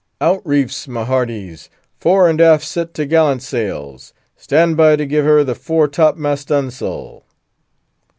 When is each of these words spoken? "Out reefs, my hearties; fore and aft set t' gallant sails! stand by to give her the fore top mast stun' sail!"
"Out 0.19 0.41
reefs, 0.43 0.87
my 0.87 1.05
hearties; 1.05 1.69
fore 1.99 2.27
and 2.27 2.41
aft 2.41 2.65
set 2.65 2.95
t' 2.95 3.05
gallant 3.05 3.43
sails! 3.43 4.13
stand 4.35 4.75
by 4.75 4.95
to 4.95 5.05
give 5.05 5.25
her 5.25 5.43
the 5.43 5.53
fore 5.53 5.87
top 5.87 6.17
mast 6.17 6.41
stun' 6.41 6.71
sail!" 6.71 7.23